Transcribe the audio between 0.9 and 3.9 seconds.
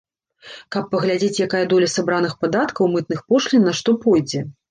паглядзець, якая доля сабраных падаткаў, мытных пошлін на